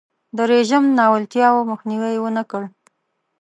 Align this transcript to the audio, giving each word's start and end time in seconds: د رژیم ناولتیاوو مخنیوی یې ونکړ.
د 0.37 0.39
رژیم 0.51 0.83
ناولتیاوو 0.99 1.69
مخنیوی 1.71 2.11
یې 2.15 2.21
ونکړ. 2.23 2.61